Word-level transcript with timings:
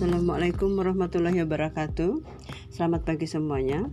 Assalamualaikum 0.00 0.80
warahmatullahi 0.80 1.44
wabarakatuh. 1.44 2.24
Selamat 2.72 3.04
pagi 3.04 3.28
semuanya. 3.28 3.84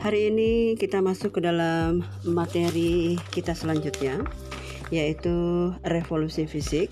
Hari 0.00 0.32
ini 0.32 0.72
kita 0.80 1.04
masuk 1.04 1.36
ke 1.36 1.40
dalam 1.44 2.00
materi 2.24 3.20
kita 3.28 3.52
selanjutnya, 3.52 4.24
yaitu 4.88 5.68
revolusi 5.84 6.48
fisik, 6.48 6.88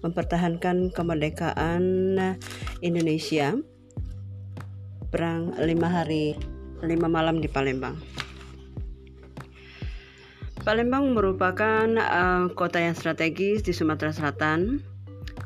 mempertahankan 0.00 0.88
kemerdekaan 0.96 2.16
Indonesia, 2.80 3.52
perang 5.12 5.52
lima 5.60 5.92
hari, 5.92 6.40
lima 6.80 7.12
malam 7.12 7.44
di 7.44 7.52
Palembang. 7.52 8.00
Palembang 10.64 11.12
merupakan 11.12 11.84
uh, 12.00 12.48
kota 12.48 12.80
yang 12.80 12.96
strategis 12.96 13.60
di 13.60 13.76
Sumatera 13.76 14.16
Selatan 14.16 14.80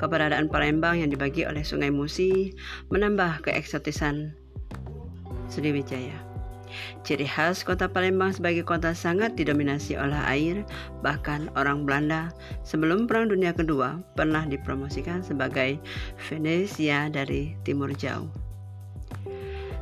Keberadaan 0.03 0.51
Palembang 0.51 0.99
yang 0.99 1.15
dibagi 1.15 1.47
oleh 1.47 1.63
Sungai 1.63 1.95
Musi 1.95 2.51
menambah 2.91 3.47
keeksotisan 3.47 4.35
Sriwijaya. 5.47 6.19
Ciri 7.07 7.23
khas 7.23 7.63
kota 7.63 7.87
Palembang 7.87 8.35
sebagai 8.35 8.67
kota 8.67 8.99
sangat 8.99 9.39
didominasi 9.39 9.95
oleh 9.95 10.19
air, 10.27 10.67
bahkan 11.07 11.47
orang 11.55 11.87
Belanda 11.87 12.35
sebelum 12.67 13.07
Perang 13.07 13.31
Dunia 13.31 13.55
Kedua 13.55 14.03
pernah 14.19 14.43
dipromosikan 14.43 15.23
sebagai 15.23 15.79
Venesia 16.27 17.07
dari 17.07 17.55
Timur 17.63 17.95
Jauh. 17.95 18.27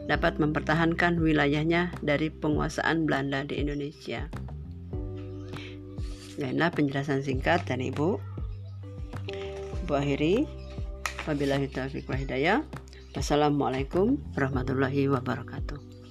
dapat 0.09 0.41
mempertahankan 0.41 1.21
wilayahnya 1.21 1.93
dari 2.01 2.33
penguasaan 2.33 3.05
Belanda 3.05 3.45
di 3.45 3.61
Indonesia. 3.61 4.29
Inilah 6.41 6.73
penjelasan 6.73 7.21
singkat 7.23 7.69
dari 7.69 7.93
Ibu. 7.95 8.19
Ibu 9.85 9.93
akhiri. 9.93 10.49
Wabillahi 11.25 11.69
taufiq 11.71 12.09
wa 12.11 12.17
hidayah. 12.19 12.59
Wassalamualaikum 13.15 14.19
warahmatullahi 14.35 15.07
wabarakatuh. 15.07 16.04